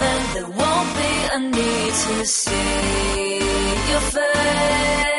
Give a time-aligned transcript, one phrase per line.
[0.00, 3.38] There won't be a need to see
[3.90, 5.17] your face.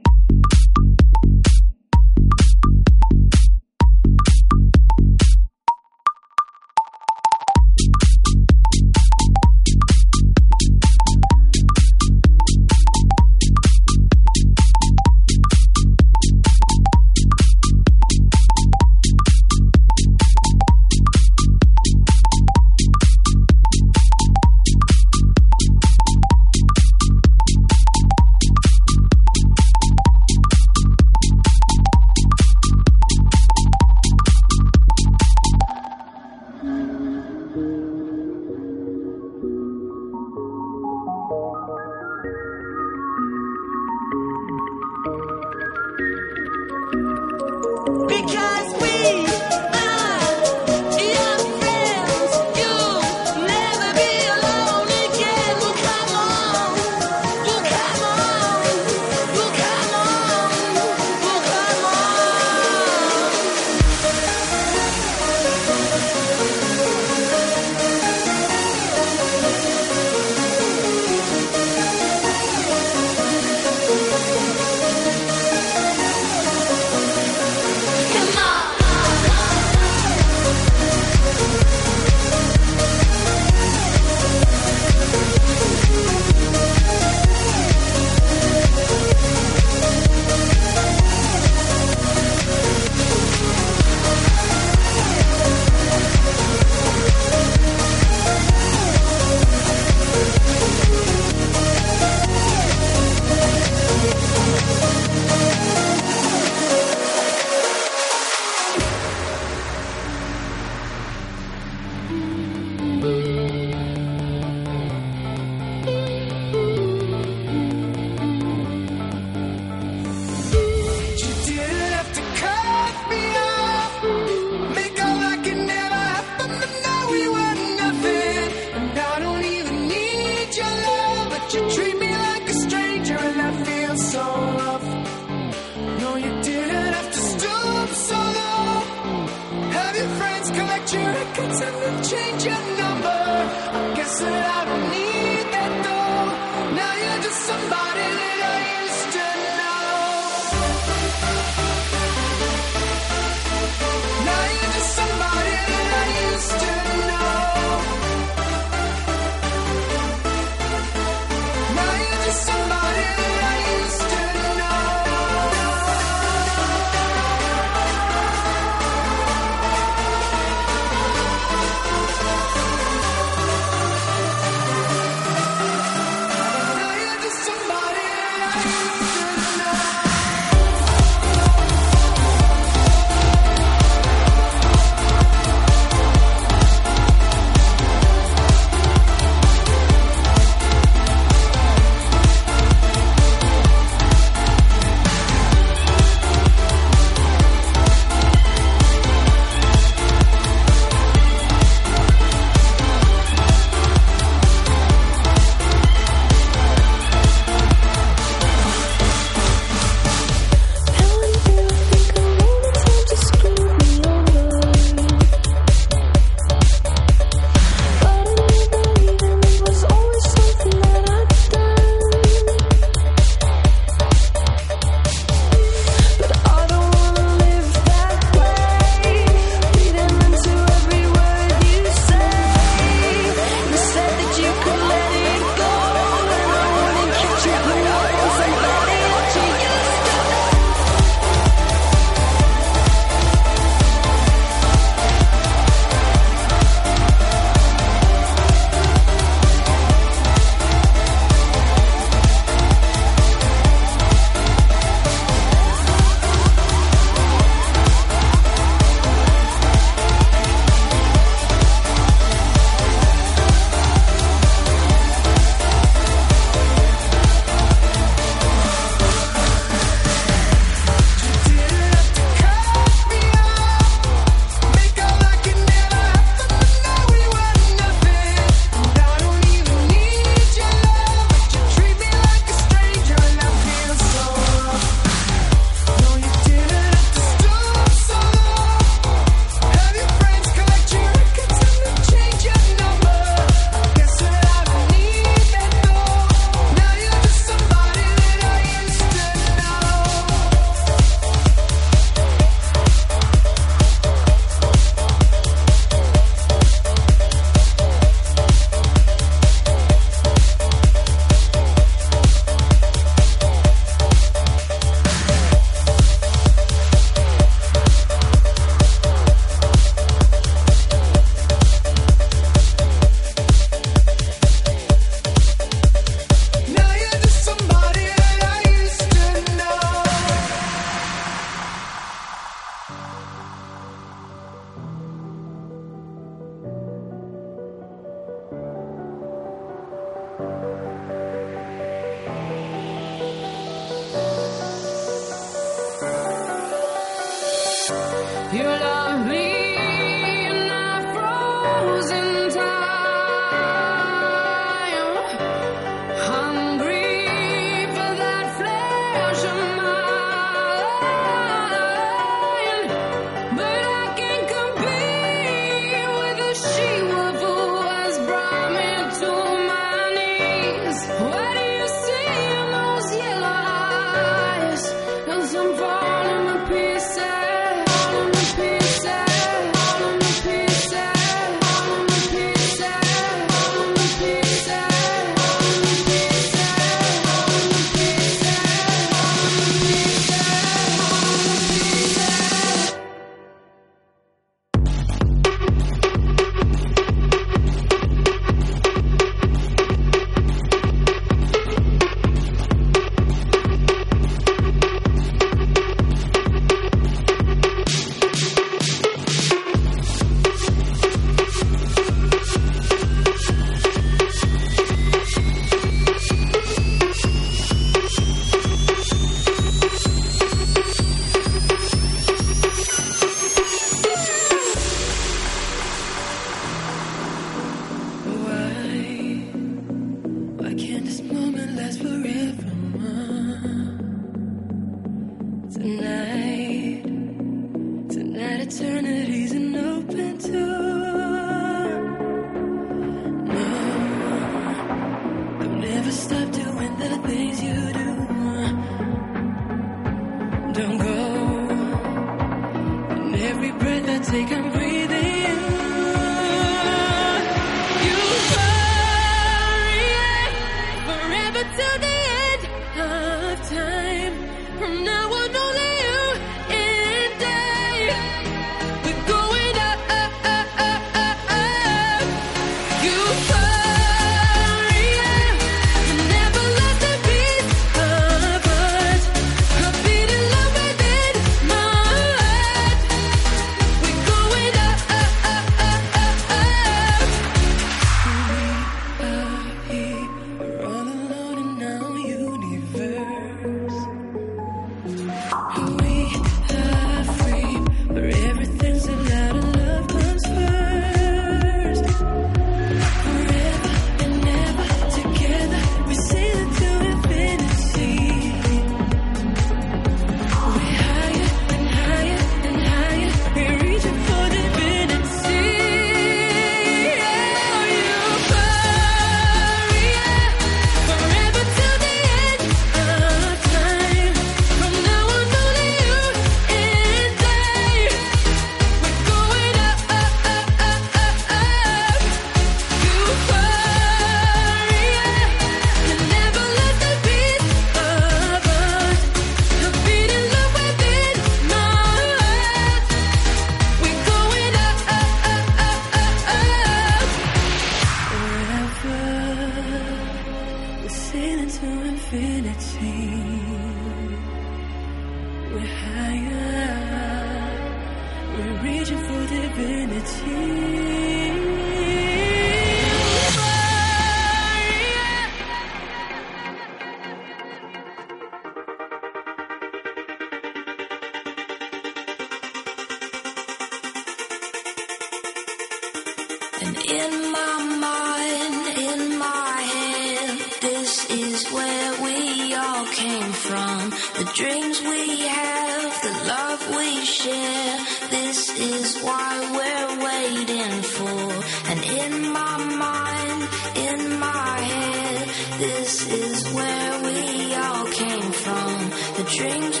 [581.18, 584.10] This is where we all came from.
[584.38, 587.98] The dreams we have, the love we share.
[588.30, 591.90] This is why we're waiting for.
[591.90, 595.48] And in my mind, in my head,
[595.80, 599.10] this is where we all came from.
[599.38, 600.00] The dreams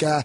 [0.00, 0.24] to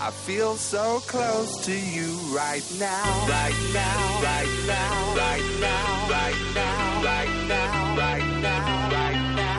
[0.00, 3.26] I feel so close to you right now.
[3.28, 9.58] Right now, right now, right now, right now, right now, right now, right now.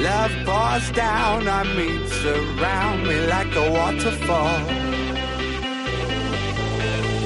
[0.00, 4.60] Love pours down on me, surround me like a waterfall.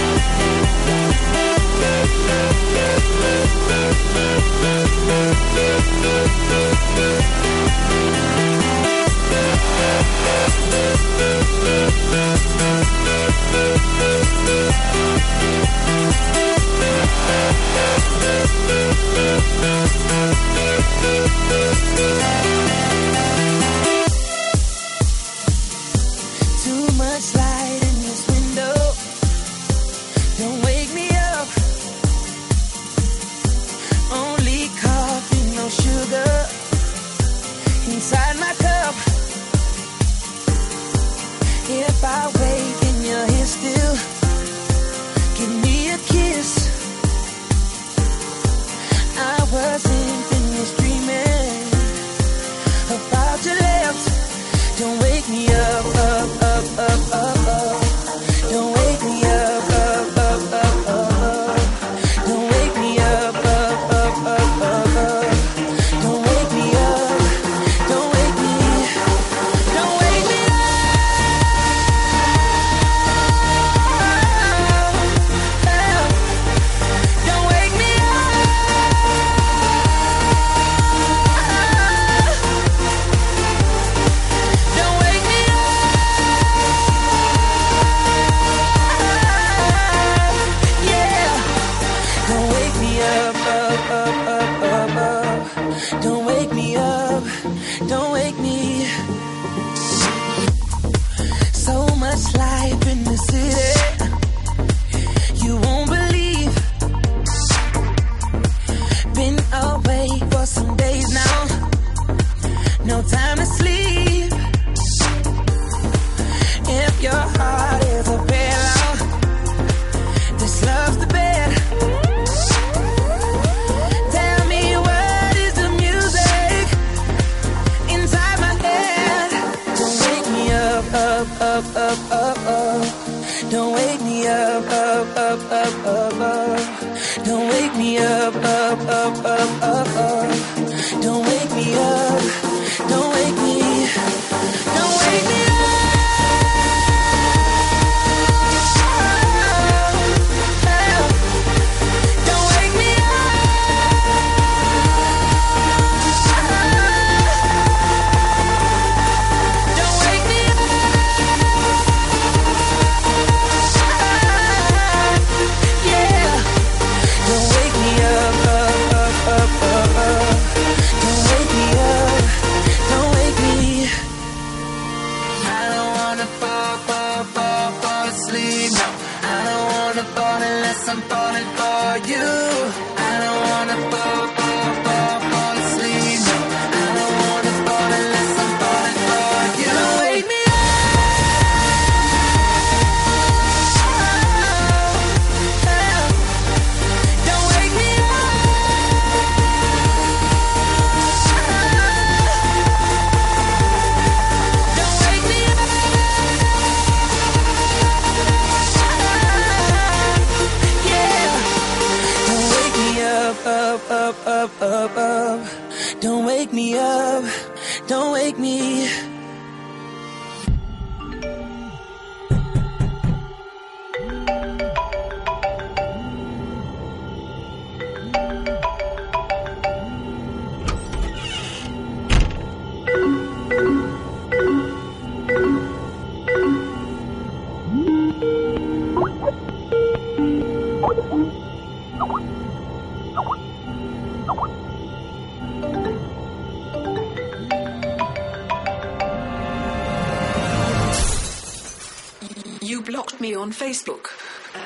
[252.91, 254.07] blocked me on Facebook,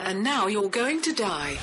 [0.04, 1.60] and now you're going to die.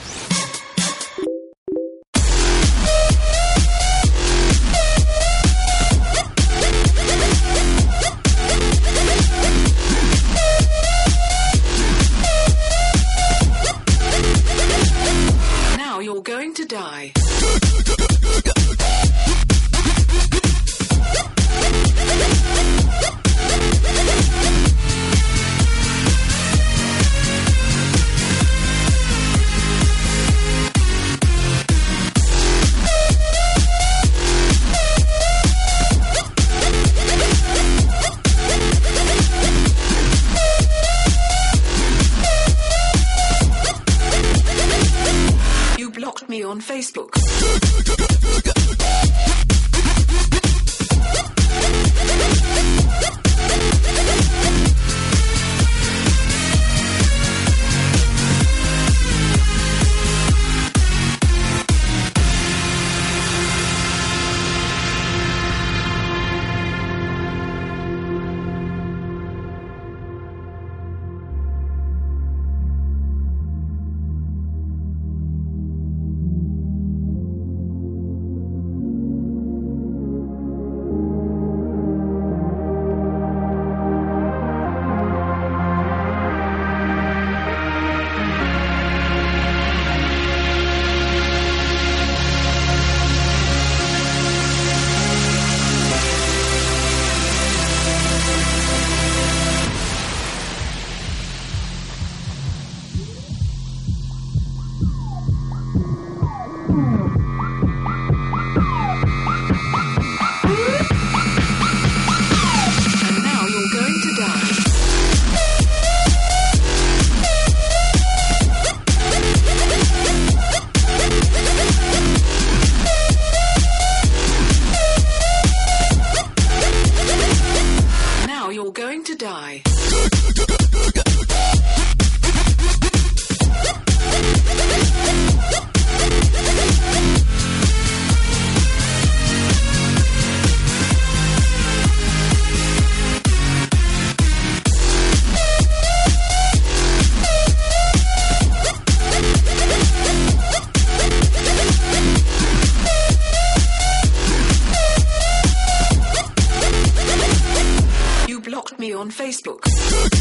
[159.12, 160.11] Facebook.